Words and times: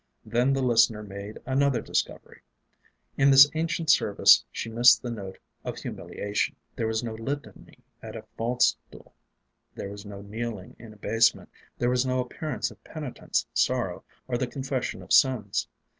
Then 0.25 0.53
the 0.53 0.63
listener 0.63 1.03
made 1.03 1.37
another 1.45 1.79
discovery. 1.79 2.41
In 3.17 3.29
this 3.29 3.47
ancient 3.53 3.91
service 3.91 4.43
she 4.51 4.67
missed 4.67 5.03
the 5.03 5.11
note 5.11 5.37
of 5.63 5.77
humiliation. 5.77 6.55
There 6.75 6.87
was 6.87 7.03
no 7.03 7.13
Litany 7.13 7.83
at 8.01 8.15
a 8.15 8.23
Faldstool. 8.35 9.13
There 9.75 9.91
was 9.91 10.03
no 10.03 10.23
kneeling 10.23 10.75
in 10.79 10.91
abasement; 10.91 11.49
there 11.77 11.91
was 11.91 12.03
no 12.03 12.19
appearance 12.19 12.71
of 12.71 12.83
penitence, 12.83 13.45
sorrow, 13.53 14.03
or 14.27 14.39
the 14.39 14.47
confession 14.47 15.03
of 15.03 15.13
sins. 15.13 15.67